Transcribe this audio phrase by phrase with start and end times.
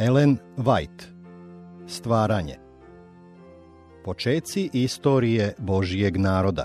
[0.00, 1.04] Ellen White.
[1.86, 2.56] Stvaranje.
[4.04, 6.64] Počeci istorije Božijeg naroda.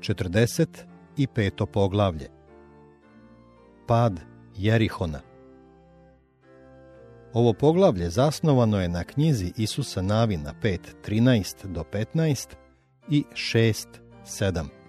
[0.00, 0.86] Četrdeset
[1.16, 2.28] i peto poglavlje.
[3.86, 4.20] Pad
[4.56, 5.20] Jerihona.
[7.32, 12.48] Ovo poglavlje zasnovano je na knjizi Isusa Navina 5.13 do 15
[13.08, 14.79] i 6.7.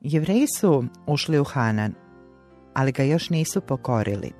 [0.00, 1.94] Jevreji su ušli u Hanan,
[2.74, 4.32] ali ga još nisu pokorili.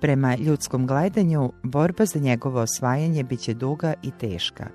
[0.00, 4.70] Prema ljudskom gledanju, borba za njegovo osvajanje bit će duga i teška.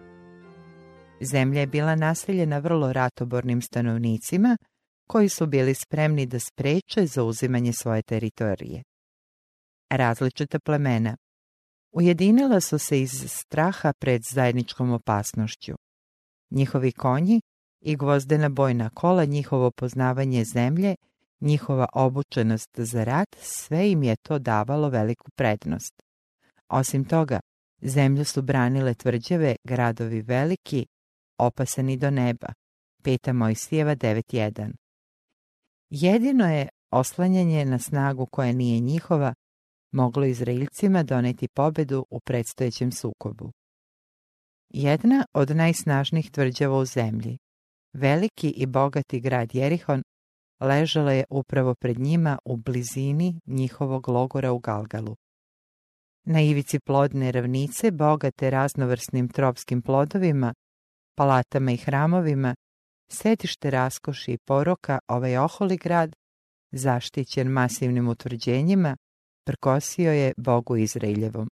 [1.22, 4.58] Zemlja je bila naseljena vrlo ratobornim stanovnicima,
[5.08, 8.84] koji su bili spremni da spreče zauzimanje svoje teritorije.
[9.90, 11.18] Različita plemena
[11.92, 15.74] ujedinila su se iz straha pred zajedničkom opasnošću.
[16.52, 17.42] Njihovi konji
[17.82, 20.96] i gvozdena bojna kola, njihovo poznavanje zemlje,
[21.40, 26.04] njihova obučenost za rat, sve im je to davalo veliku prednost.
[26.70, 27.40] Osim toga,
[27.82, 30.86] zemlju su branile tvrđave, gradovi veliki,
[31.38, 32.48] opasani do neba.
[33.04, 34.72] Peta Mojsijeva 9.1
[35.90, 39.34] Jedino je oslanjanje na snagu koja nije njihova
[39.92, 43.52] moglo Izraelcima doneti pobedu u predstojećem sukobu.
[44.70, 47.38] Jedna od najsnažnijih tvrđava u zemlji,
[47.94, 50.04] veliki i bogati grad Jerihon,
[50.60, 55.16] ležala je upravo pred njima u blizini njihovog logora u Galgalu.
[56.26, 60.54] Na ivici plodne ravnice, bogate raznovrsnim tropskim plodovima,
[61.16, 62.56] palatama i hramovima,
[63.12, 66.16] setište raskoši i poroka, ovaj oholi grad,
[66.72, 68.98] zaštićen masivnim utvrđenjima,
[69.46, 71.50] prkosio je Bogu Izraeljevom.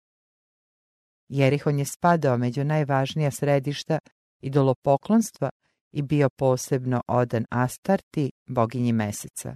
[1.29, 3.99] Jerihon je spadao među najvažnija središta
[4.41, 5.49] idolopoklonstva
[5.91, 9.55] i bio posebno odan Astarti, boginji meseca.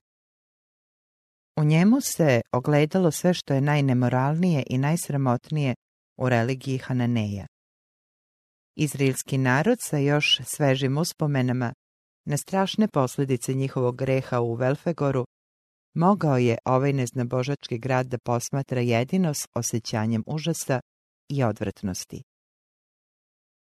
[1.58, 5.76] U njemu se ogledalo sve što je najnemoralnije i najsramotnije
[6.18, 7.48] u religiji Hananeja.
[8.76, 11.74] Izraelski narod sa još svežim uspomenama
[12.26, 15.26] na strašne posljedice njihovog greha u Velfegoru
[15.96, 20.80] mogao je ovaj neznabožački grad da posmatra jedino s osjećanjem užasa
[21.30, 22.24] i odvratnosti.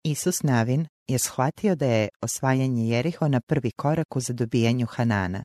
[0.04, 5.44] Isus Navin je shvatio da je osvajanje Jerihona prvi korak u zadobijanju Hanana.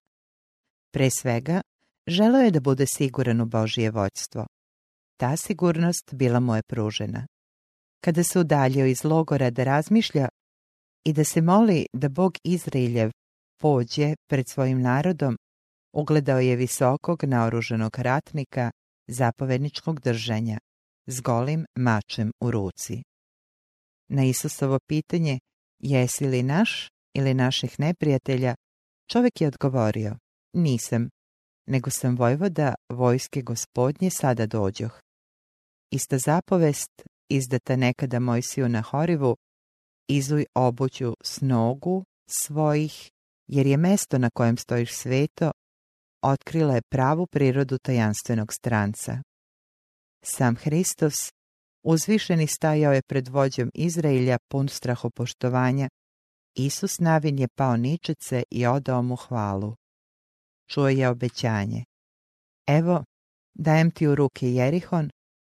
[0.93, 1.61] Pre svega,
[2.07, 4.45] želeo je da bude siguran u Božije vođstvo.
[5.17, 7.27] Ta sigurnost bila mu je pružena.
[8.01, 10.27] Kada se udaljio iz logora da razmišlja
[11.05, 13.11] i da se moli da Bog Izraeljev
[13.61, 15.37] pođe pred svojim narodom,
[15.93, 18.71] ugledao je visokog naoruženog ratnika
[19.07, 20.57] zapovedničkog držanja
[21.07, 23.03] s golim mačem u ruci.
[24.09, 25.39] Na Isusovo pitanje
[25.79, 28.55] jesi li naš ili naših neprijatelja,
[29.11, 30.15] čovjek je odgovorio
[30.53, 31.09] nisam,
[31.67, 34.99] nego sam vojvoda vojske gospodnje sada dođoh.
[35.91, 36.91] Ista zapovest,
[37.29, 39.37] izdata nekada Mojsiju na Horivu,
[40.09, 43.09] izuj obuću s nogu svojih,
[43.47, 45.51] jer je mesto na kojem stojiš sveto,
[46.23, 49.21] otkrila je pravu prirodu tajanstvenog stranca.
[50.25, 51.31] Sam Hristos,
[51.83, 55.89] uzvišeni stajao je pred vođom Izraelja pun strahopoštovanja,
[56.55, 59.75] Isus navin je pao ničece i odao mu hvalu.
[60.67, 61.83] Čuo je obećanje.
[62.67, 63.03] Evo,
[63.53, 65.09] dajem ti u ruke Jerihon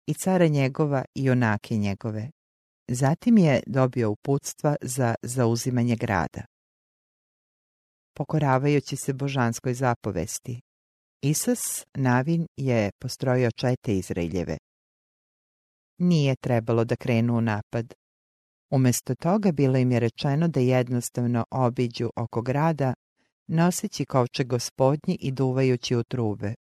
[0.07, 2.31] i cara njegova i junake njegove.
[2.89, 6.43] Zatim je dobio uputstva za zauzimanje grada.
[8.17, 10.61] Pokoravajući se božanskoj zapovesti,
[11.23, 14.59] Isus Navin je postrojio čete Izraeljeve.
[15.99, 17.95] Nije trebalo da krenu u napad.
[18.71, 22.95] Umjesto toga bilo im je rečeno da jednostavno obiđu oko grada,
[23.47, 26.55] noseći kovče gospodnji i duvajući u trube.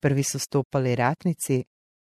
[0.00, 1.64] Prvi su stupali ratnici,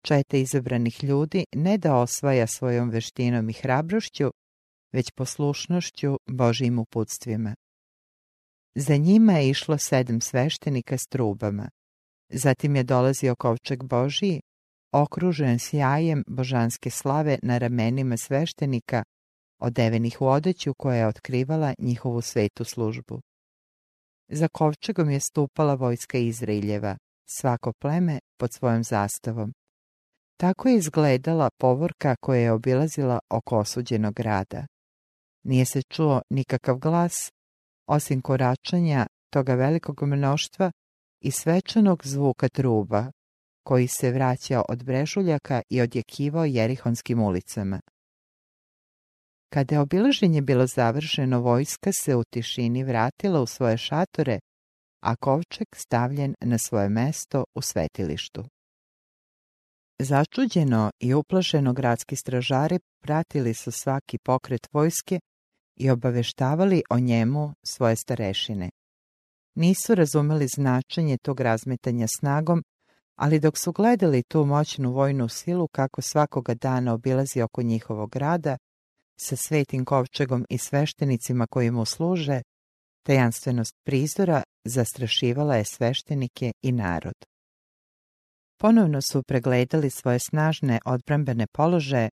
[0.06, 4.32] čete izabranih ljudi, ne da osvaja svojom veštinom i hrabrošću,
[4.92, 7.56] već poslušnošću Božijim uputstvima.
[8.76, 11.70] Za njima je išlo sedam sveštenika s trubama.
[12.30, 14.42] Zatim je dolazio kovčeg Božiji,
[14.92, 19.04] okružen sjajem božanske slave na ramenima sveštenika,
[19.60, 23.22] odevenih u odeću koja je otkrivala njihovu svetu službu.
[24.32, 26.98] Za kovčegom je stupala vojska Izraeljeva,
[27.30, 29.54] svako pleme pod svojom zastavom.
[30.38, 34.66] Tako je izgledala povorka koja je obilazila oko osuđenog grada.
[35.44, 37.32] Nije se čuo nikakav glas,
[37.88, 40.72] osim koračanja toga velikog mnoštva
[41.22, 43.12] i svečanog zvuka truba,
[43.70, 47.80] koji se vraćao od brežuljaka i odjekivao jerihonskim ulicama.
[49.54, 54.40] Kada je obilaženje bilo završeno, vojska se u tišini vratila u svoje šatore,
[55.04, 58.44] a kovčeg stavljen na svoje mesto u svetilištu.
[60.00, 65.20] Začuđeno i uplašeno gradski stražari pratili su svaki pokret vojske
[65.76, 68.70] i obaveštavali o njemu svoje starešine.
[69.56, 72.64] Nisu razumeli značenje tog razmetanja snagom,
[73.20, 78.58] ali dok su gledali tu moćnu vojnu silu kako svakoga dana obilazi oko njihovog grada,
[79.18, 82.42] sa svetim kovčegom i sveštenicima koji mu služe,
[83.04, 87.26] tajanstvenost prizora zastrašivala je sveštenike i narod.
[88.58, 92.10] Ponovno su pregledali svoje snažne odbrambene položaje,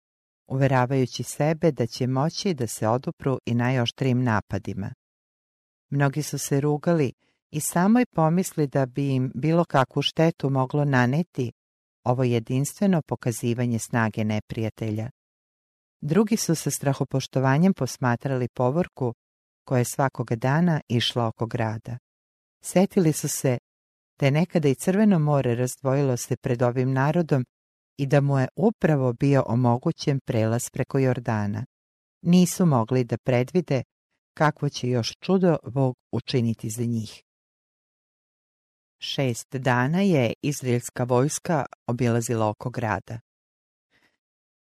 [0.48, 4.94] uveravajući sebe da će moći da se odupru i najoštrijim napadima.
[5.90, 7.14] Mnogi su se rugali
[7.54, 11.52] i samoj pomisli da bi im bilo kakvu štetu moglo naneti
[12.04, 15.10] ovo jedinstveno pokazivanje snage neprijatelja.
[16.02, 19.14] Drugi su sa strahopoštovanjem posmatrali povorku
[19.66, 21.98] koja je svakoga dana išla oko grada.
[22.64, 23.58] Setili su se
[24.20, 27.46] da je nekada i Crveno more razdvojilo se pred ovim narodom
[27.98, 31.66] i da mu je upravo bio omogućen prelaz preko Jordana.
[32.22, 33.84] Nisu mogli da predvide
[34.38, 37.24] kakvo će još čudo Bog učiniti za njih.
[39.06, 43.20] Šest dana je izraelska vojska obilazila oko grada.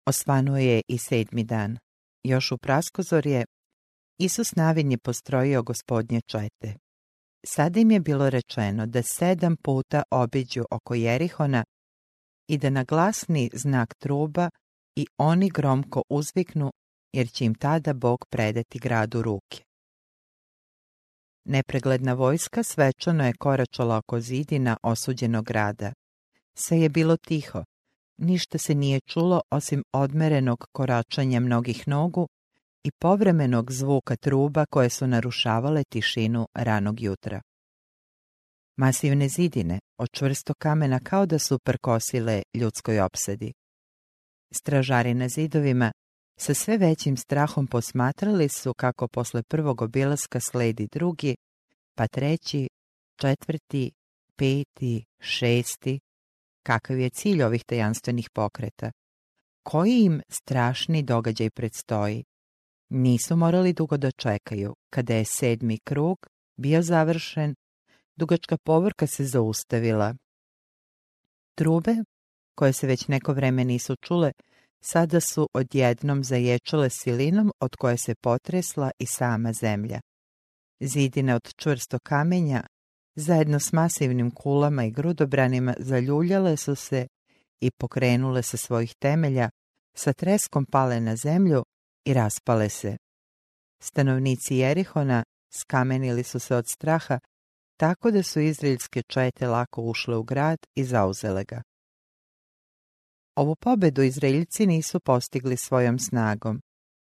[0.07, 1.79] Osvanuo je i sedmi dan.
[2.25, 3.45] Još u praskozorje
[4.19, 6.75] Isus navin je postrojio gospodnje čete.
[7.47, 11.65] Sada im je bilo rečeno da sedam puta obiđu oko Jerihona
[12.49, 14.51] i da na glasni znak truba
[14.97, 16.73] i oni gromko uzviknu,
[17.13, 19.65] jer će im tada Bog predati gradu ruke.
[21.45, 25.93] Nepregledna vojska svečano je koračala oko zidina osuđenog grada.
[26.55, 27.65] Sve je bilo tiho,
[28.19, 32.29] ništa se nije čulo osim odmerenog koračanja mnogih nogu
[32.85, 37.41] i povremenog zvuka truba koje su narušavale tišinu ranog jutra.
[38.77, 43.53] Masivne zidine od čvrsto kamena kao da su prkosile ljudskoj opsedi.
[44.55, 45.93] Stražari na zidovima
[46.37, 51.37] sa sve većim strahom posmatrali su kako posle prvog obilaska sledi drugi,
[51.95, 52.69] pa treći,
[53.17, 53.93] četvrti,
[54.37, 56.01] peti, šesti.
[56.63, 58.93] Kakav je cilj ovih tajanstvenih pokreta?
[59.63, 62.25] Koji im strašni događaj predstoji?
[62.89, 64.75] Nisu morali dugo da čekaju.
[64.91, 66.19] Kada je sedmi krug
[66.57, 67.55] bio završen,
[68.17, 70.15] dugačka povorka se zaustavila.
[71.55, 71.95] Trube,
[72.55, 74.33] koje se već neko vreme nisu čule,
[74.87, 80.01] sada su odjednom zaječale silinom od koje se potresla i sama zemlja.
[80.81, 82.67] Zidine od čvrsto kamenja,
[83.17, 87.07] zajedno s masivnim kulama i grudobranima, zaljuljale su se
[87.61, 89.51] i pokrenule sa svojih temelja,
[89.97, 91.65] sa treskom pale na zemlju
[92.05, 92.97] i raspale se.
[93.83, 97.19] Stanovnici Jerihona skamenili su se od straha,
[97.77, 101.63] tako da su izraelske čete lako ušle u grad i zauzele ga.
[103.37, 106.61] Ovu pobedu Izraeljci nisu postigli svojom snagom.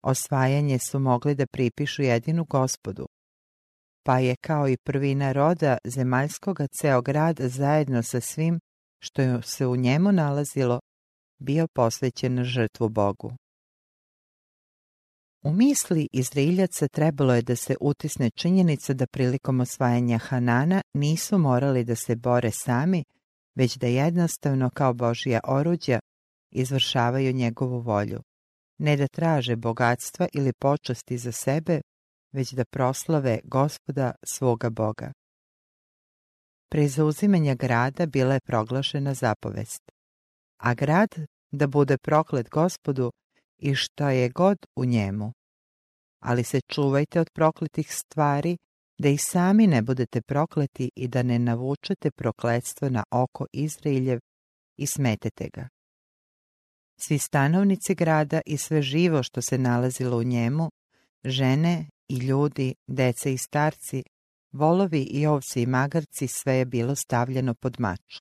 [0.02, 3.06] Osvajanje su mogli da pripišu jedinu gospodu.
[4.06, 8.60] Pa je kao i prvina roda zemaljskoga ceo grad zajedno sa svim
[9.02, 10.80] što se u njemu nalazilo
[11.38, 13.32] bio posvećen žrtvu Bogu.
[15.44, 21.84] U misli Izraeljaca trebalo je da se utisne činjenica da prilikom osvajanja Hanana nisu morali
[21.84, 23.04] da se bore sami,
[23.54, 26.00] već da jednostavno kao Božija oruđa
[26.50, 28.20] izvršavaju njegovu volju.
[28.78, 31.80] Ne da traže bogatstva ili počasti za sebe,
[32.32, 35.12] već da proslave gospoda svoga Boga.
[36.70, 39.82] Pre zauzimanja grada bila je proglašena zapovest.
[40.58, 41.14] A grad
[41.50, 43.10] da bude proklet gospodu
[43.58, 45.32] i što je god u njemu.
[46.22, 48.56] Ali se čuvajte od prokletih stvari,
[48.98, 54.18] da i sami ne budete prokleti i da ne navučete prokletstvo na oko Izraeljev
[54.76, 55.68] i smetete ga.
[57.00, 60.70] Svi stanovnici grada i sve živo što se nalazilo u njemu,
[61.24, 64.02] žene i ljudi, dece i starci,
[64.52, 68.20] volovi i ovci i magarci, sve je bilo stavljeno pod mač.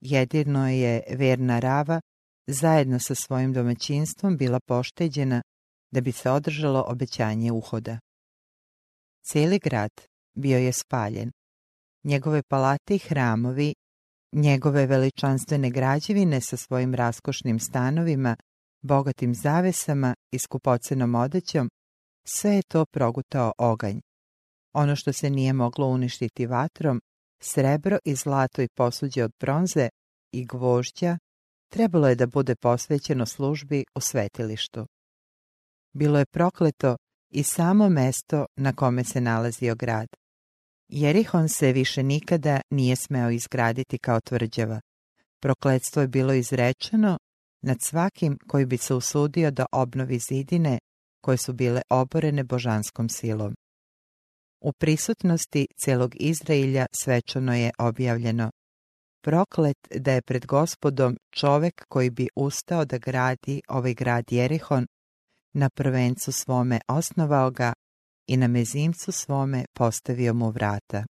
[0.00, 2.00] Jedino je verna rava
[2.46, 5.42] zajedno sa svojim domaćinstvom bila pošteđena
[5.90, 7.98] da bi se održalo obećanje uhoda.
[9.22, 9.90] Cijeli grad
[10.34, 11.32] bio je spaljen.
[12.04, 13.74] Njegove palate i hramovi,
[14.32, 18.36] njegove veličanstvene građevine sa svojim raskošnim stanovima,
[18.82, 21.70] bogatim zavesama i skupocenom odećom,
[22.24, 24.00] sve je to progutao oganj.
[24.74, 27.00] Ono što se nije moglo uništiti vatrom,
[27.42, 29.88] srebro i zlato i posuđe od bronze
[30.32, 31.18] i gvožđa,
[31.72, 34.86] trebalo je da bude posvećeno službi u svetilištu.
[35.92, 36.96] bilo je prokleto
[37.30, 40.08] i samo mesto na kome se nalazio grad.
[40.94, 44.80] Jerihon se više nikada nije smeo izgraditi kao tvrđava.
[45.40, 47.18] Prokletstvo je bilo izrečeno
[47.62, 50.78] nad svakim koji bi se usudio da obnovi zidine
[51.20, 53.54] koje su bile oborene božanskom silom.
[54.60, 58.50] U prisutnosti celog Izrailja svečano je objavljeno
[59.22, 64.86] proklet da je pred gospodom čovek koji bi ustao da gradi ovaj grad Jerihon,
[65.54, 67.72] na prvencu svome osnovao ga
[68.26, 71.04] i na mezimcu svome postavio mu vrata.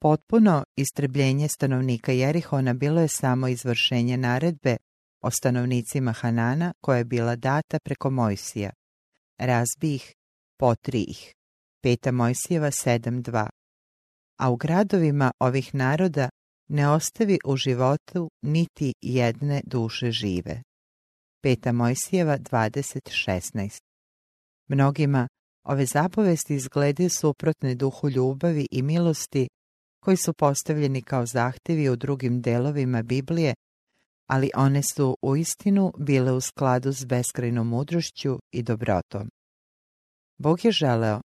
[0.00, 4.76] Potpuno istrebljenje stanovnika Jerihona bilo je samo izvršenje naredbe
[5.22, 8.70] o stanovnicima Hanana koja je bila data preko Mojsija.
[9.38, 10.14] Razbi ih,
[10.58, 11.32] potri ih.
[11.82, 13.48] Peta Mojsijeva 7.2
[14.38, 16.28] A u gradovima ovih naroda
[16.68, 20.62] ne ostavi u životu niti jedne duše žive.
[21.42, 23.85] Peta Mojsijeva 20.16
[24.68, 25.28] Mnogima
[25.64, 29.48] ove zapovesti izgledaju suprotne duhu ljubavi i milosti
[30.00, 33.54] koji su postavljeni kao zahtjevi u drugim delovima Biblije,
[34.26, 39.30] ali one su u istinu bile u skladu s beskrajnom mudrošću i dobrotom.
[40.38, 41.20] Bog je želeo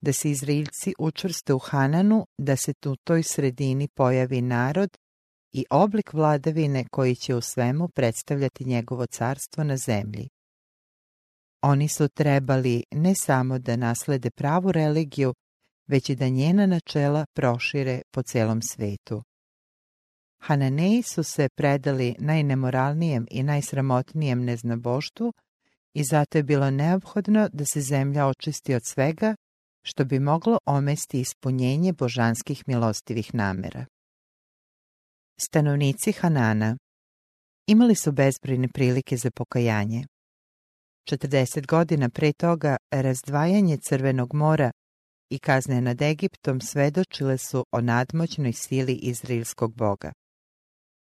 [0.00, 4.90] da se Izraelci učvrste u Hananu, da se u toj sredini pojavi narod
[5.52, 10.28] i oblik vladavine koji će u svemu predstavljati njegovo carstvo na zemlji.
[11.62, 15.34] Oni su trebali ne samo da naslede pravu religiju,
[15.86, 19.22] već i da njena načela prošire po celom svetu.
[20.40, 25.32] Hananeji su se predali najnemoralnijem i najsramotnijem neznaboštvu
[25.94, 29.34] i zato je bilo neophodno da se zemlja očisti od svega
[29.82, 33.86] što bi moglo omesti ispunjenje božanskih milostivih namera.
[35.40, 36.76] Stanovnici Hanana
[37.66, 40.04] imali su bezbrojne prilike za pokajanje.
[41.10, 44.70] 40 godina pre toga razdvajanje Crvenog mora
[45.30, 50.12] i kazne nad Egiptom svedočile su o nadmoćnoj sili izraelskog boga.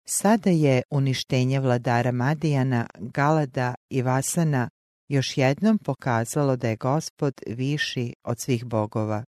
[0.09, 4.69] Sada je uništenje vladara Madijana, Galada i Vasana
[5.09, 9.25] još jednom pokazalo da je gospod viši od svih bogova.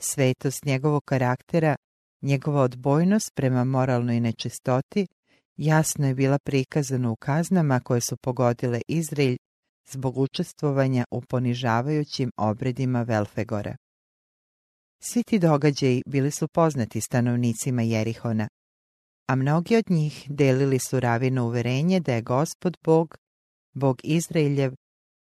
[0.00, 1.76] Svetost njegovog karaktera,
[2.22, 5.06] njegova odbojnost prema moralnoj nečistoti
[5.56, 9.36] jasno je bila prikazana u kaznama koje su pogodile Izrael
[9.90, 13.76] zbog učestvovanja u ponižavajućim obredima Velfegora.
[15.02, 18.48] Svi ti događaji bili su poznati stanovnicima Jerihona,
[19.28, 23.16] a mnogi od njih delili su ravino uverenje da je gospod Bog,
[23.74, 24.72] Bog Izraeljev,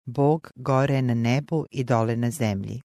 [0.05, 2.81] Bog gore na nebu i dole na zemlji.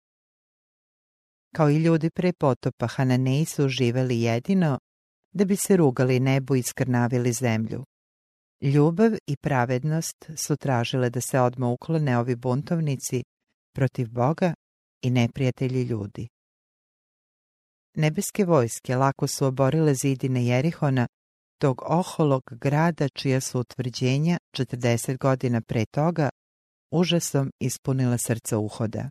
[1.55, 4.79] Kao i ljudi pre potopa, Hananeji su živeli jedino
[5.33, 7.85] da bi se rugali nebu i skrnavili zemlju.
[8.61, 13.25] Ljubav i pravednost su tražile da se odmah uklone ovi buntovnici
[13.75, 14.55] protiv Boga
[15.03, 16.29] i neprijatelji ljudi.
[17.97, 21.07] Nebeske vojske lako su oborile zidine Jerihona,
[21.61, 26.31] tog oholog grada čija su utvrđenja 40 godina pre toga
[26.93, 29.09] užasom ispunila srca uhoda.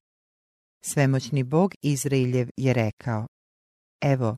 [0.81, 3.27] Svemoćni bog Izrailjev je rekao,
[4.01, 4.37] evo,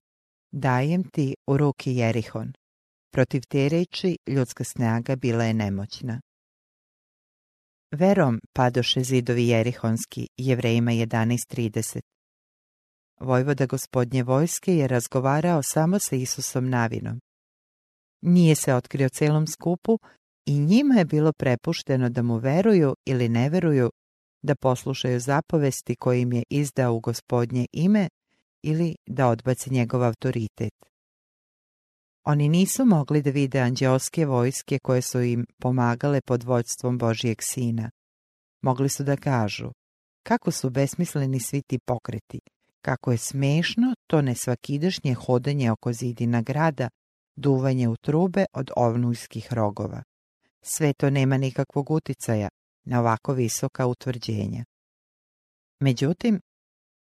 [0.51, 2.54] dajem ti u ruki Jerihon.
[3.12, 6.22] Protiv te reči ljudska snaga bila je nemoćna.
[7.92, 12.00] Verom padoše zidovi Jerihonski, jevrejima 11.30.
[13.20, 17.20] Vojvoda gospodnje vojske je razgovarao samo sa Isusom Navinom.
[18.22, 20.00] Nije se otkrio celom skupu
[20.46, 23.92] i njima je bilo prepušteno da mu veruju ili ne veruju,
[24.42, 28.10] da poslušaju zapovesti koje im je izdao u gospodnje ime
[28.63, 30.88] ili da odbace njegov autoritet.
[32.31, 37.89] Oni nisu mogli da vide anđeoske vojske koje su im pomagale pod vođstvom Božijeg sina.
[38.62, 39.71] Mogli su da kažu,
[40.24, 42.39] kako su besmisleni svi ti pokreti,
[42.81, 46.89] kako je smešno to nesvakidašnje hodanje oko zidina grada,
[47.36, 50.03] duvanje u trube od ovnujskih rogova.
[50.62, 52.50] Sve to nema nikakvog uticaja
[52.86, 54.65] na ovako visoka utvrđenja.
[55.79, 56.39] Međutim,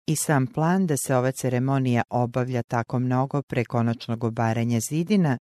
[0.07, 5.37] i sam plan da se ova ceremonija obavlja tako mnogo pre konačnog obaranja zidina,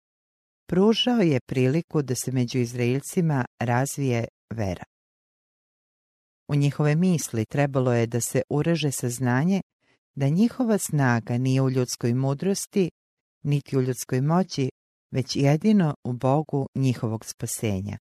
[0.67, 4.83] pružao je priliku da se među Izraelcima razvije vera.
[6.47, 9.61] U njihove misli trebalo je da se ureže saznanje
[10.15, 12.91] da njihova snaga nije u ljudskoj mudrosti,
[13.43, 14.69] niti u ljudskoj moći,
[15.11, 17.97] već jedino u Bogu njihovog spasenja.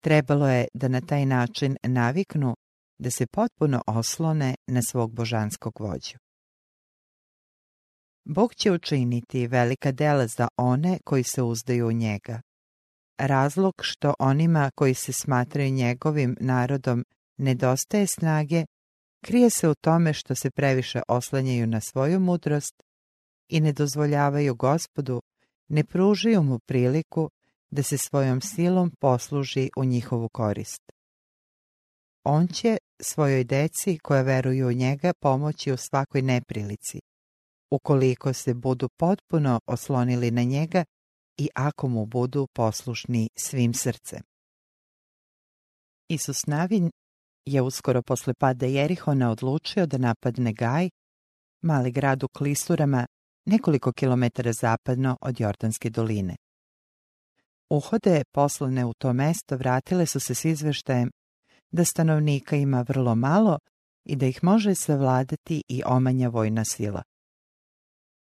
[0.00, 2.54] Trebalo je da na taj način naviknu
[3.02, 6.18] da se potpuno oslone na svog božanskog vođu.
[8.24, 12.40] Bog će učiniti velika dela za one koji se uzdaju u njega.
[13.18, 17.04] razlog što onima koji se smatraju njegovim narodom
[17.36, 18.64] nedostaje snage,
[19.24, 22.82] krije se u tome što se previše oslanjaju na svoju mudrost
[23.48, 25.22] i ne dozvoljavaju gospodu,
[25.68, 27.30] ne pružaju mu priliku
[27.70, 30.82] da se svojom silom posluži u njihovu korist.
[32.24, 37.00] On će svojoj deci koja veruju u njega pomoći u svakoj neprilici,
[37.70, 40.84] ukoliko se budu potpuno oslonili na njega
[41.36, 44.22] i ako mu budu poslušni svim srcem.
[46.08, 46.90] Isus Navin
[47.46, 50.90] je uskoro posle pada Jerihona odlučio da napadne Gaj,
[51.62, 53.06] mali grad u Klisurama,
[53.46, 56.36] nekoliko kilometara zapadno od Jordanske doline.
[57.70, 61.10] Uhode poslane u to mesto vratile su se s izveštajem
[61.72, 63.58] da stanovnika ima vrlo malo
[64.04, 67.02] i da ih može savladati i omanja vojna sila.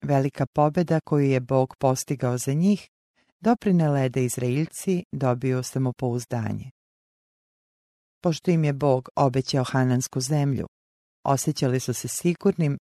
[0.02, 2.88] Velika pobjeda koju je Bog postigao za njih
[3.40, 6.70] doprinela je da Izraelci dobiju samopouzdanje.
[8.22, 10.66] Pošto im je Bog obećao Hanansku zemlju,
[11.24, 12.78] osjećali su se sigurnim,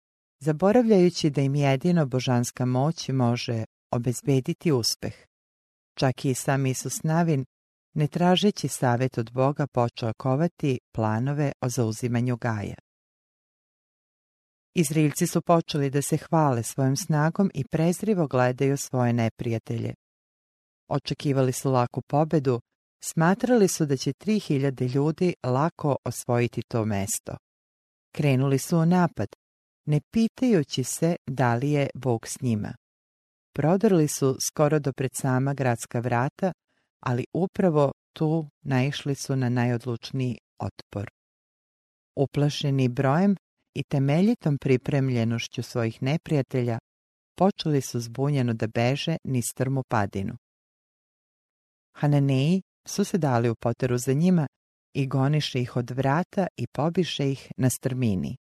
[0.41, 5.15] zaboravljajući da im jedino božanska moć može obezbediti uspeh.
[5.95, 7.45] Čak i sam Isus Navin,
[7.95, 12.77] ne tražeći savjet od Boga, počeo kovati planove o zauzimanju Gaja.
[14.75, 19.95] Izraelci su počeli da se hvale svojom snagom i prezrivo gledaju svoje neprijatelje.
[20.89, 22.61] Očekivali su laku pobedu,
[23.05, 27.37] smatrali su da će 3000 ljudi lako osvojiti to mesto.
[28.13, 29.29] Krenuli su u napad,
[29.87, 32.75] ne pitajući se da li je Bog s njima.
[33.55, 36.53] Prodrli su skoro do pred sama gradska vrata,
[37.01, 41.11] ali upravo tu naišli su na najodlučniji otpor.
[42.17, 43.37] Uplašeni brojem
[43.75, 46.79] i temeljitom pripremljenošću svojih neprijatelja,
[47.37, 50.37] počeli su zbunjeno da beže niz strmu padinu.
[51.97, 54.47] Hananeji su se dali u poteru za njima
[54.95, 58.37] i goniše ih od vrata i pobiše ih na strmini.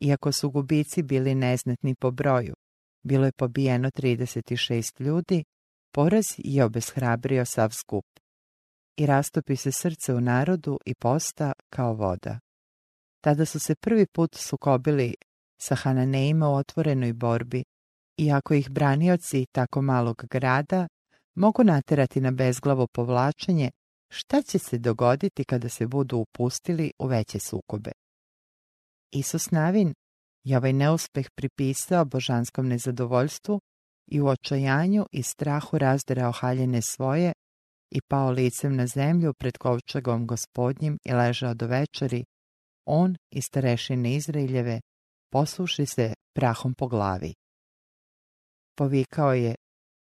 [0.00, 2.54] Iako su gubici bili neznatni po broju,
[3.02, 5.44] bilo je pobijeno 36 ljudi,
[5.92, 8.06] poraz je obeshrabrio sav skup.
[8.96, 12.38] I rastopi se srce u narodu i posta kao voda.
[13.20, 15.14] Tada su se prvi put sukobili
[15.60, 17.64] sa Hananejima u otvorenoj borbi,
[18.16, 20.88] iako ih branioci tako malog grada
[21.34, 23.70] mogu naterati na bezglavo povlačenje,
[24.10, 27.92] šta će se dogoditi kada se budu upustili u veće sukobe.
[29.12, 29.94] Isus Navin
[30.44, 33.60] je ovaj neuspeh pripisao božanskom nezadovoljstvu
[34.12, 37.32] i u očajanju i strahu razderao haljene svoje
[37.90, 42.24] i pao licem na zemlju pred kovčegom gospodnjim i ležao do večeri,
[42.86, 44.80] on i starešine Izraeljeve
[45.30, 47.34] posluši se prahom po glavi.
[48.76, 49.54] Povikao je,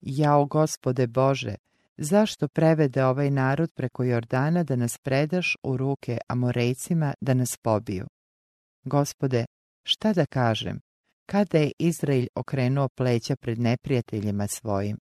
[0.01, 1.55] jao gospode Bože,
[1.97, 8.07] zašto prevede ovaj narod preko Jordana da nas predaš u ruke Amorejcima da nas pobiju?
[8.83, 9.45] Gospode,
[9.83, 10.79] šta da kažem,
[11.31, 14.97] kada je Izrael okrenuo pleća pred neprijateljima svojim?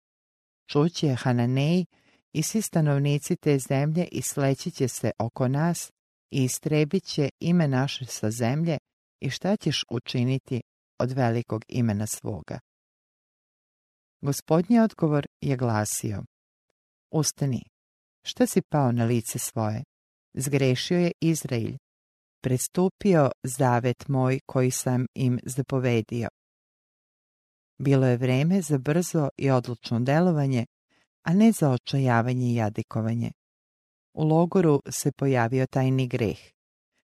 [0.72, 1.86] Čuće Hananej
[2.34, 5.92] i svi stanovnici te zemlje i sleći će se oko nas
[6.32, 8.78] i istrebit će ime naše sa zemlje
[9.20, 10.62] i šta ćeš učiniti
[11.00, 12.60] od velikog imena svoga.
[14.22, 16.24] Gospodnji odgovor je glasio,
[17.12, 17.64] Ustani,
[18.26, 19.84] šta si pao na lice svoje?
[20.34, 21.74] Zgrešio je Izrael,
[22.43, 26.29] prestupio zavet moj koji sam im zapovedio.
[27.77, 30.65] Bilo je vreme za brzo i odlučno delovanje,
[31.23, 33.32] a ne za očajavanje i jadikovanje.
[34.13, 36.39] U logoru se pojavio tajni greh,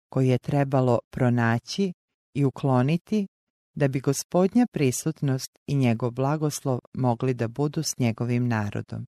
[0.08, 1.92] koji je trebalo pronaći
[2.34, 3.26] i ukloniti
[3.74, 9.06] da bi gospodnja prisutnost i njegov blagoslov mogli da budu s njegovim narodom.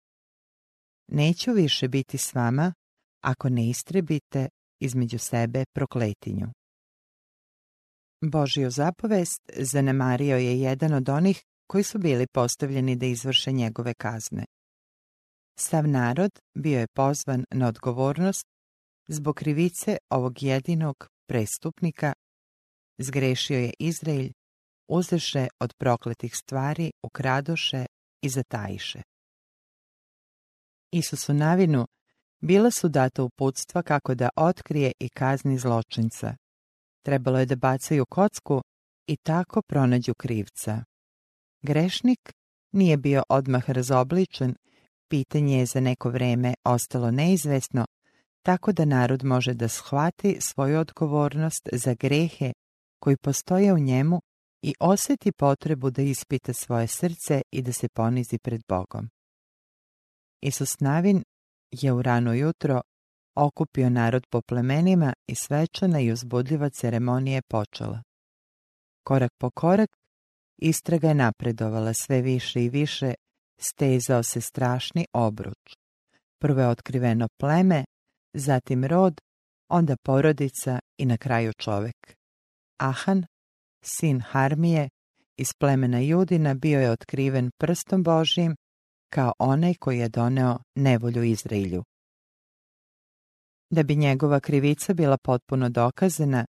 [1.08, 2.74] Neću više biti s vama
[3.20, 4.48] ako ne istrebite
[4.82, 6.48] između sebe prokletinju.
[8.24, 14.44] Božiju zapovest zanemario je jedan od onih koji su bili postavljeni da izvrše njegove kazne.
[15.58, 18.46] Sav narod bio je pozvan na odgovornost
[19.08, 22.12] zbog krivice ovog jedinog prestupnika,
[22.98, 24.28] zgrešio je Izrael,
[24.88, 27.86] uzeše od prokletih stvari, ukradoše
[28.22, 29.02] i zatajiše.
[30.92, 31.86] Isusu navinu
[32.42, 36.36] bila su data uputstva kako da otkrije i kazni zločinca.
[37.04, 38.62] Trebalo je da bacaju kocku
[39.06, 40.84] i tako pronađu krivca.
[41.62, 42.32] Grešnik
[42.72, 44.54] nije bio odmah razobličen
[45.08, 47.86] pitanje je za neko vreme ostalo neizvesno,
[48.42, 52.52] tako da narod može da shvati svoju odgovornost za grehe
[52.98, 54.20] koji postoje u njemu
[54.62, 59.08] i osjeti potrebu da ispita svoje srce i da se ponizi pred Bogom.
[60.40, 61.22] Isus Navin
[61.72, 62.80] je u rano jutro
[63.34, 68.02] okupio narod po plemenima i svečana i uzbudljiva ceremonija je počela.
[69.04, 69.90] Korak po korak
[70.58, 73.14] istraga je napredovala sve više i više,
[73.58, 75.76] stezao se strašni obruč.
[76.38, 77.84] Prvo je otkriveno pleme,
[78.34, 79.20] zatim rod,
[79.68, 82.16] onda porodica i na kraju čovek.
[82.78, 83.24] Ahan,
[83.84, 84.88] sin Harmije,
[85.36, 88.56] iz plemena Judina bio je otkriven prstom Božijim
[89.14, 91.84] kao onaj koji je doneo nevolju Izraelju.
[93.70, 96.46] Da bi njegova krivica bila potpuno dokazana,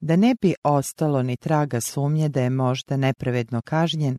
[0.00, 4.16] da ne bi ostalo ni traga sumnje da je možda nepravedno kažnjen,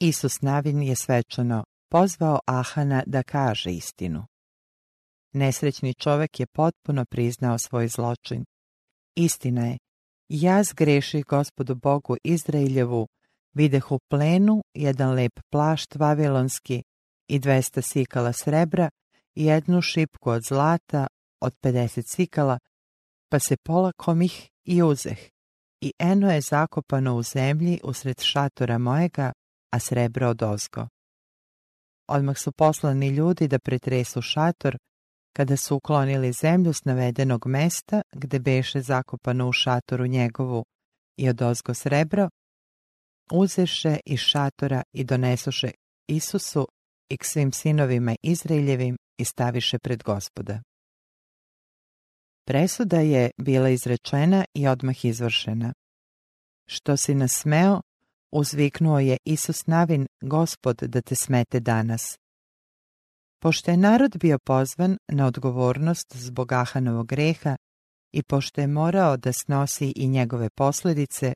[0.00, 4.26] Isus Navin je svečano pozvao Ahana da kaže istinu.
[5.32, 8.44] Nesrećni čovek je potpuno priznao svoj zločin.
[9.16, 9.78] Istina je,
[10.28, 13.06] ja zgreših gospodu Bogu Izraeljevu,
[13.54, 16.82] videh u plenu jedan lep plašt vavilonski
[17.28, 18.90] i dvesta sikala srebra
[19.34, 21.06] i jednu šipku od zlata
[21.40, 22.58] od 50 sikala,
[23.28, 25.18] pa se polakom ih i uzeh.
[25.80, 29.32] I eno je zakopano u zemlji usred šatora mojega,
[29.70, 30.88] a srebro od ozgo.
[32.08, 34.76] Odmah su poslani ljudi da pretresu šator,
[35.36, 40.64] kada su uklonili zemlju s navedenog mesta, gde beše zakopano u šatoru njegovu
[41.16, 42.28] i od ozgo srebro,
[43.32, 45.70] uzeše iz šatora i donesoše
[46.08, 46.68] Isusu
[47.12, 50.62] i k svim sinovima Izraeljevim i staviše pred gospoda.
[52.46, 55.72] Presuda je bila izrečena i odmah izvršena.
[56.66, 57.80] Što si nasmeo,
[58.32, 62.18] uzviknuo je Isus Navin, gospod da te smete danas.
[63.42, 67.56] Pošto je narod bio pozvan na odgovornost zbog Ahanovog greha
[68.12, 71.32] i pošto je morao da snosi i njegove posljedice,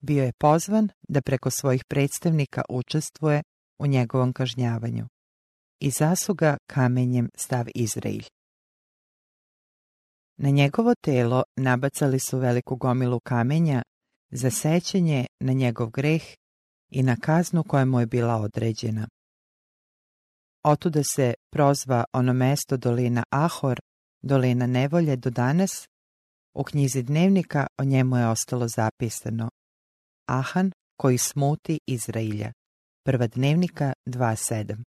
[0.00, 3.42] bio je pozvan da preko svojih predstavnika učestvuje
[3.78, 5.06] u njegovom kažnjavanju.
[5.80, 8.24] I zasuga kamenjem stav Izrailj.
[10.38, 13.82] Na njegovo telo nabacali su veliku gomilu kamenja
[14.30, 16.22] za sećenje na njegov greh
[16.90, 19.08] i na kaznu koja mu je bila određena.
[20.64, 23.80] Otuda se prozva ono mesto dolina Ahor,
[24.22, 25.86] dolina nevolje do danas,
[26.54, 29.50] u knjizi dnevnika o njemu je ostalo zapisano
[30.28, 32.52] Ahan koji smuti Izrailja.
[33.06, 34.82] Prva dnevnika 2.7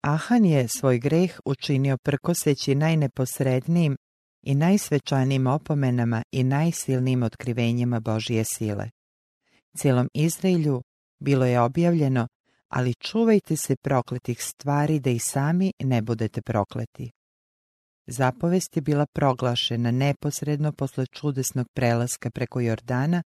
[0.00, 3.96] Ahan je svoj greh učinio prkoseći najneposrednijim
[4.42, 8.90] i najsvečanijim opomenama i najsilnijim otkrivenjima Božije sile.
[9.76, 10.82] Cijelom Izraelju
[11.18, 12.28] bilo je objavljeno,
[12.68, 17.10] ali čuvajte se prokletih stvari da i sami ne budete prokleti.
[18.06, 23.22] Zapovest je bila proglašena neposredno posle čudesnog prelaska preko Jordana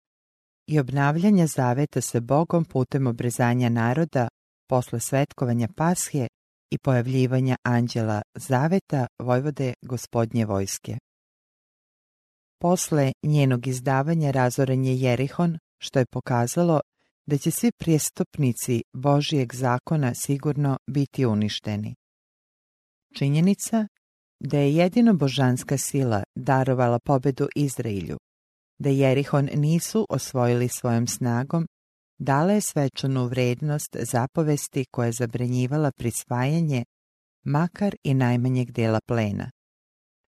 [0.66, 4.28] i obnavljanja zaveta sa Bogom putem obrezanja naroda
[4.68, 6.26] posle svetkovanja Pashe
[6.70, 10.98] i pojavljivanja anđela Zaveta Vojvode gospodnje vojske.
[12.60, 16.80] Posle njenog izdavanja razoren je Jerihon, što je pokazalo
[17.26, 21.94] da će svi prijestupnici Božijeg zakona sigurno biti uništeni.
[23.14, 23.88] Činjenica
[24.40, 28.18] da je jedino božanska sila darovala pobedu Izraelju,
[28.78, 31.66] da Jerihon nisu osvojili svojom snagom,
[32.18, 36.84] dala je svečanu vrednost zapovesti koja je zabranjivala prisvajanje
[37.44, 39.50] makar i najmanjeg dela plena.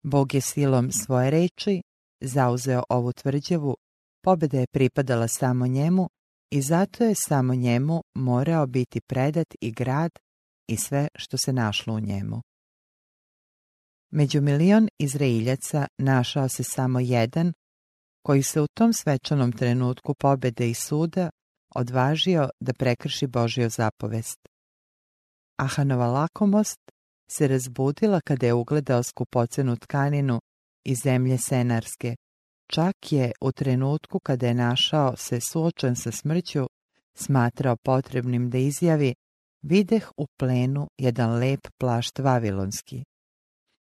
[0.02, 1.82] Bog je silom svoje reči
[2.20, 3.76] zauzeo ovu tvrđavu,
[4.22, 6.08] pobjeda je pripadala samo njemu
[6.50, 10.10] i zato je samo njemu morao biti predat i grad
[10.68, 12.42] i sve što se našlo u njemu.
[14.10, 17.52] Među milion Izraeljaca našao se samo jedan
[18.26, 21.30] koji se u tom svečanom trenutku pobjede i suda
[21.74, 24.38] odvažio da prekrši Božju zapovest.
[25.56, 26.80] Ahanova lakomost
[27.30, 30.40] se razbudila kada je ugledao skupocenu tkaninu
[30.84, 32.16] iz zemlje Senarske.
[32.70, 36.66] Čak je u trenutku kada je našao se suočen sa smrću,
[37.14, 39.14] smatrao potrebnim da izjavi
[39.62, 43.04] videh u plenu jedan lep plašt vavilonski.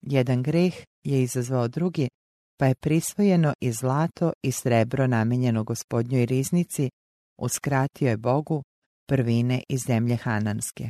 [0.01, 0.73] Jedan greh
[1.03, 2.09] je izazvao drugi,
[2.57, 6.89] pa je prisvojeno i zlato i srebro namenjeno gospodnjoj riznici,
[7.37, 8.63] uskratio je Bogu
[9.07, 10.89] prvine iz zemlje Hananske.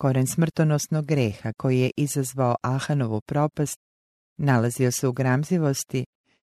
[0.00, 3.78] Koren smrtonosnog greha koji je izazvao Ahanovu propast
[4.38, 6.04] nalazio se u gramzivosti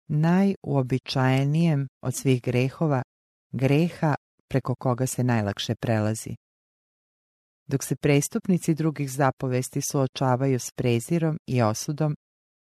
[0.07, 3.03] najuobičajenijem od svih grehova,
[3.51, 4.15] greha
[4.47, 6.35] preko koga se najlakše prelazi.
[7.67, 12.15] Dok se prestupnici drugih zapovesti suočavaju s prezirom i osudom,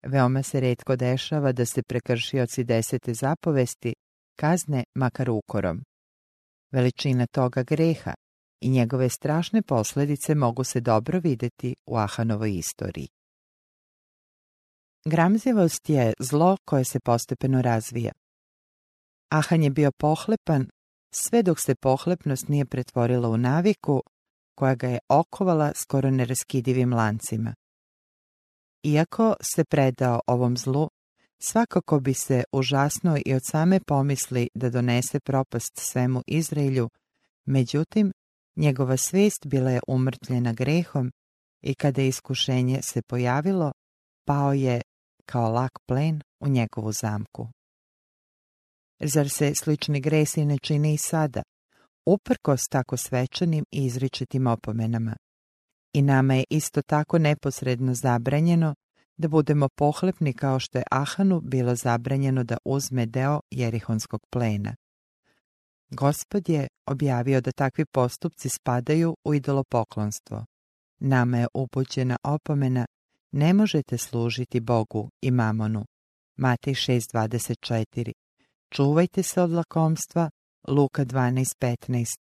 [0.03, 3.93] veoma se redko dešava da se prekršioci desete zapovesti
[4.35, 5.83] kazne makar ukorom.
[6.71, 8.13] Veličina toga greha
[8.61, 13.07] i njegove strašne posljedice mogu se dobro vidjeti u Ahanovoj istoriji.
[15.05, 18.11] Gramzjevost je zlo koje se postepeno razvija.
[19.31, 20.67] Ahan je bio pohlepan
[21.15, 24.03] sve dok se pohlepnost nije pretvorila u naviku
[24.55, 27.53] koja ga je okovala skoro neraskidivim lancima.
[28.83, 30.89] Iako se predao ovom zlu,
[31.39, 36.89] svakako bi se užasno i od same pomisli da donese propast svemu Izraelju,
[37.45, 38.11] međutim,
[38.55, 41.11] njegova svijest bila je umrtljena grehom
[41.61, 43.71] i kada je iskušenje se pojavilo,
[44.25, 44.81] pao je
[45.25, 47.47] kao lak plen u njegovu zamku.
[48.99, 51.43] Zar se slični gresi ne čini i sada,
[52.05, 55.15] uprkos tako svečanim i izričitim opomenama?
[55.93, 58.75] I nama je isto tako neposredno zabranjeno
[59.17, 64.75] da budemo pohlepni kao što je Ahanu bilo zabranjeno da uzme deo jerihonskog plena.
[65.89, 70.45] Gospod je objavio da takvi postupci spadaju u idolopoklonstvo.
[70.99, 72.85] Nama je upućena opomena
[73.31, 75.85] ne možete služiti Bogu i mamonu.
[76.37, 78.11] Matej 6.24
[78.69, 80.29] Čuvajte se od lakomstva.
[80.67, 82.17] Luka 12.15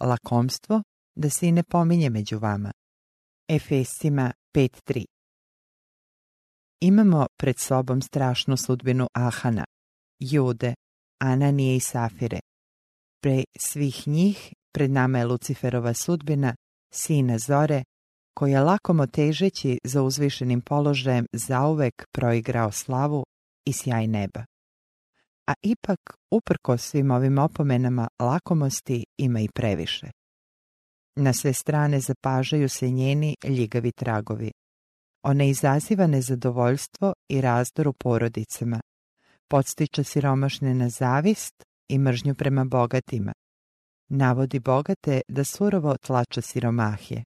[0.00, 0.82] Lakomstvo
[1.14, 2.72] da se i ne pominje među vama.
[3.48, 5.04] Efesima 5.3
[6.80, 9.64] Imamo pred sobom strašnu sudbinu Ahana,
[10.20, 10.74] Jude,
[11.20, 12.40] Ananije i Safire.
[13.22, 16.54] Pre svih njih pred nama je Luciferova sudbina,
[16.94, 17.84] sina Zore,
[18.34, 23.24] koji je lakomo težeći za uzvišenim položajem zauvek proigrao slavu
[23.66, 24.44] i sjaj neba.
[25.46, 25.98] A ipak,
[26.30, 30.21] uprko svim ovim opomenama, lakomosti ima i previše.
[31.16, 34.52] Na sve strane zapažaju se njeni ljigavi tragovi.
[35.22, 38.80] Ona izaziva nezadovoljstvo i razdor u porodicama.
[39.48, 43.32] Podstiče siromašne na zavist i mržnju prema bogatima.
[44.08, 47.24] Navodi bogate da surovo tlača siromahje.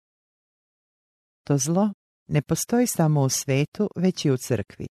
[1.44, 1.90] To zlo
[2.28, 4.86] ne postoji samo u svetu, već i u crkvi.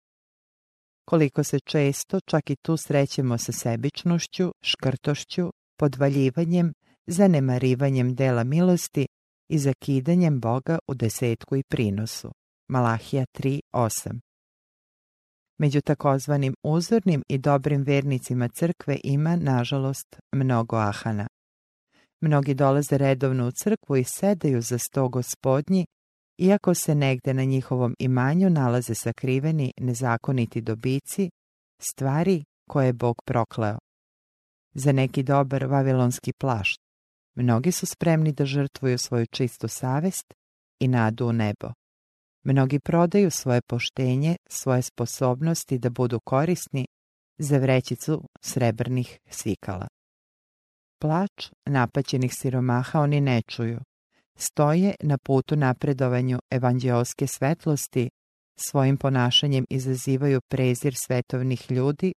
[1.05, 6.73] Koliko se često čak i tu srećemo sa sebičnošću, škrtošću, podvaljivanjem,
[7.07, 9.07] zanemarivanjem dela milosti
[9.49, 12.31] i zakidanjem Boga u desetku i prinosu.
[12.69, 14.19] Malahija 3.8
[15.59, 21.27] Među takozvanim uzornim i dobrim vernicima crkve ima, nažalost, mnogo ahana.
[22.21, 25.85] Mnogi dolaze redovno u crkvu i sedaju za sto gospodnji
[26.37, 31.29] iako se negde na njihovom imanju nalaze sakriveni nezakoniti dobici,
[31.79, 33.77] stvari koje je Bog prokleo.
[34.73, 36.82] Za neki dobar vavilonski plašt,
[37.35, 40.33] mnogi su spremni da žrtvuju svoju čistu savest
[40.79, 41.71] i nadu u nebo.
[42.43, 46.87] Mnogi prodaju svoje poštenje, svoje sposobnosti da budu korisni
[47.37, 49.87] za vrećicu srebrnih svikala.
[51.01, 53.79] Plač napaćenih siromaha oni ne čuju,
[54.35, 58.09] stoje na putu napredovanju evanđeoske svetlosti,
[58.55, 62.13] svojim ponašanjem izazivaju prezir svetovnih ljudi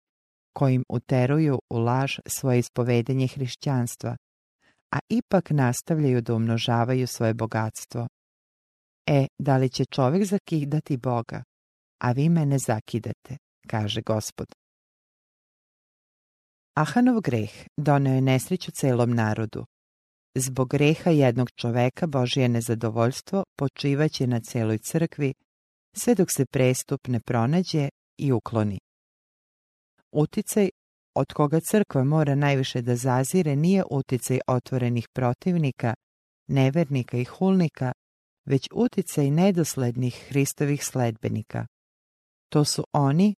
[0.53, 4.15] kojim uteruju u laž svoje ispovedenje hrišćanstva,
[4.95, 8.07] a ipak nastavljaju da umnožavaju svoje bogatstvo.
[9.07, 11.43] E, da li će čovjek zakidati Boga,
[12.01, 14.47] a vi mene zakidate, kaže gospod.
[16.77, 19.65] Ahanov greh doneo je nesreću celom narodu,
[20.37, 25.33] Zbog greha jednog čoveka Božije nezadovoljstvo počivaće na celoj crkvi,
[25.97, 28.79] sve dok se prestup ne pronađe i ukloni.
[30.11, 30.69] Uticaj
[31.15, 35.93] od koga crkva mora najviše da zazire nije uticaj otvorenih protivnika,
[36.47, 37.91] nevernika i hulnika,
[38.45, 41.67] već uticaj nedoslednih Hristovih sledbenika.
[42.49, 43.35] To su oni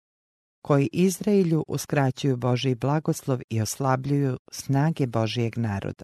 [0.62, 6.04] koji Izraelju uskraćuju Božiji blagoslov i oslabljuju snage Božijeg naroda.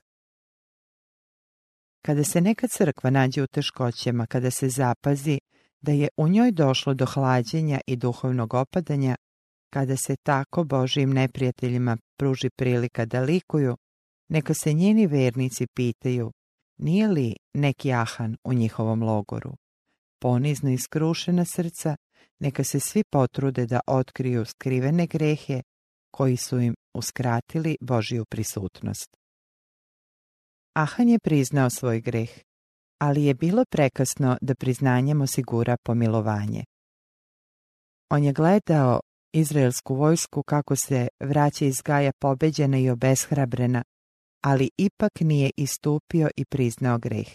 [2.05, 5.39] Kada se neka crkva nađe u teškoćama, kada se zapazi
[5.81, 9.15] da je u njoj došlo do hlađenja i duhovnog opadanja,
[9.73, 13.77] kada se tako Božijim neprijateljima pruži prilika da likuju,
[14.29, 16.31] neka se njeni vernici pitaju
[16.77, 19.53] nije li neki ahan u njihovom logoru.
[20.21, 21.95] Ponizno i skrušena srca,
[22.39, 25.61] neka se svi potrude da otkriju skrivene grehe
[26.11, 29.17] koji su im uskratili Božiju prisutnost.
[30.75, 32.29] Ahan je priznao svoj greh,
[33.01, 36.63] ali je bilo prekasno da priznanjem osigura pomilovanje.
[38.09, 38.99] On je gledao
[39.33, 43.83] izraelsku vojsku kako se vraća iz Gaja pobeđena i obeshrabrena,
[44.41, 47.27] ali ipak nije istupio i priznao greh.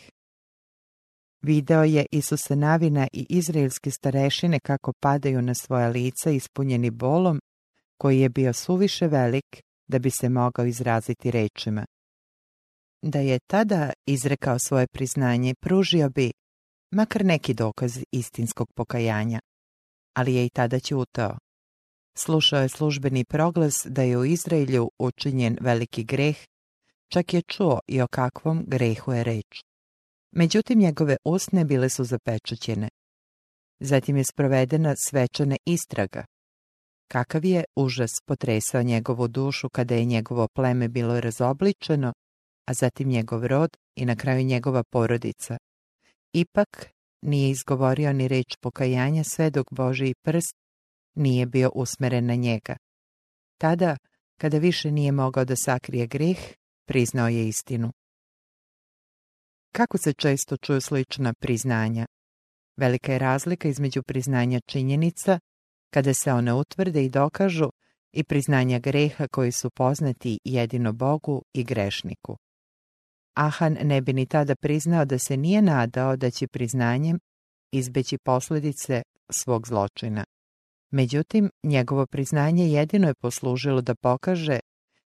[1.43, 7.41] Video je Isusa Navina i izraelske starešine kako padaju na svoja lica ispunjeni bolom,
[7.99, 11.85] koji je bio suviše velik da bi se mogao izraziti rečima.
[13.03, 16.33] da je tada izrekao svoje priznanje, pružio bi
[16.91, 19.41] makar neki dokaz istinskog pokajanja,
[20.15, 21.39] ali je i tada ćutao.
[22.21, 26.37] Slušao je službeni proglas da je u Izraelju učinjen veliki greh,
[27.09, 29.63] čak je čuo i o kakvom grehu je reč.
[30.33, 32.89] Međutim, njegove usne bile su zapečućene.
[33.81, 36.25] Zatim je sprovedena svečana istraga.
[37.09, 42.13] Kakav je užas potresao njegovu dušu kada je njegovo pleme bilo razobličeno,
[42.67, 45.57] a zatim njegov rod i na kraju njegova porodica.
[46.33, 46.91] Ipak
[47.23, 50.68] nije izgovorio ni reč pokajanja sve dok Božiji prst
[51.19, 52.77] nije bio usmeren na njega.
[53.59, 53.97] Tada,
[54.37, 56.39] kada više nije mogao da sakrije greh,
[56.87, 57.93] priznao je istinu.
[59.73, 62.07] Kako se često čuju slična priznanja?
[62.77, 65.39] Velika je razlika između priznanja činjenica,
[65.91, 67.71] kada se one utvrde i dokažu,
[68.13, 72.37] i priznanja greha koji su poznati jedino Bogu i grešniku.
[73.35, 77.19] Ahan ne bi ni tada priznao da se nije nadao da će priznanjem
[77.73, 80.25] izbeći posljedice svog zločina.
[80.91, 84.59] Međutim, njegovo priznanje jedino je poslužilo da pokaže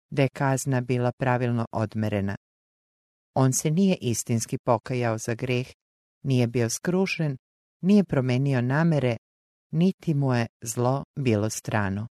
[0.10, 2.36] da je kazna bila pravilno odmerena.
[3.36, 5.68] On se nije istinski pokajao za greh,
[6.24, 7.38] nije bio skrušen,
[7.82, 9.18] nije promenio namere,
[9.72, 12.08] niti mu je zlo bilo strano.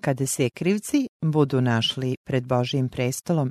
[0.00, 3.50] Kada se krivci budu našli pred Božijim prestolom,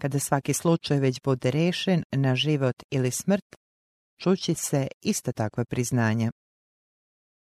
[0.00, 3.56] kada svaki slučaj već bude rešen na život ili smrt,
[4.20, 6.30] čući se ista takva priznanja.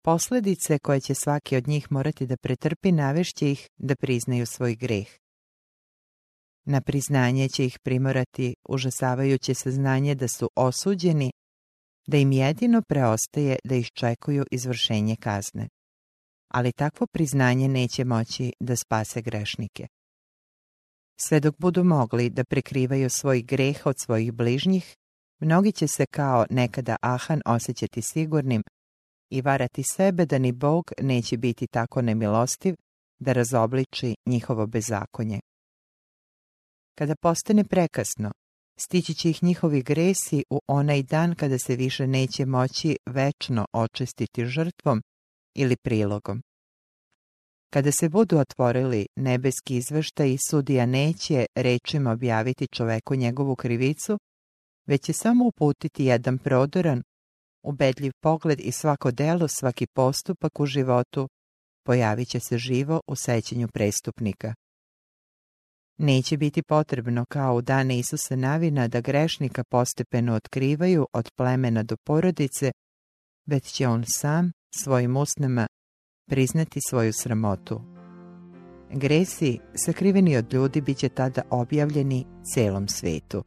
[0.06, 5.08] Posljedice koje će svaki od njih morati da pretrpi navešće ih da priznaju svoj greh.
[6.66, 11.32] Na priznanje će ih primorati užasavajuće saznanje da su osuđeni,
[12.08, 15.68] da im jedino preostaje da iščekuju izvršenje kazne.
[16.48, 19.88] Ali takvo priznanje neće moći da spase grešnike.
[21.22, 24.96] Sve dok budu mogli da prekrivaju svoj greh od svojih bližnjih,
[25.40, 28.64] mnogi će se kao nekada Ahan osjećati sigurnim
[29.30, 32.76] i varati sebe da ni Bog neće biti tako nemilostiv
[33.20, 35.40] da razobliči njihovo bezakonje.
[36.98, 38.32] Kada postane prekasno,
[38.80, 44.46] stići će ih njihovi gresi u onaj dan kada se više neće moći večno očistiti
[44.46, 45.02] žrtvom
[45.56, 46.42] ili prilogom.
[47.74, 54.18] Kada se budu otvorili nebeski izveštaj i sudija neće rečima objaviti čoveku njegovu krivicu,
[54.88, 57.04] već će samo uputiti jedan prodoran,
[57.66, 61.28] ubedljiv pogled i svako delo, svaki postupak u životu,
[61.86, 64.54] pojavit će se živo u sećanju prestupnika.
[65.98, 71.96] Neće biti potrebno kao u dane Isusa Navina da grešnika postepeno otkrivaju od plemena do
[72.06, 72.72] porodice,
[73.46, 74.52] već će on sam
[74.84, 75.68] svojim usnama
[76.30, 77.82] priznati svoju sramotu.
[78.92, 83.44] Gresi, sakriveni od ljudi, bit će tada objavljeni celom svetu.